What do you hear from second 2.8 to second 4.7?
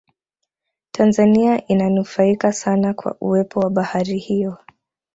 kwa uwepo wa bahari hiyo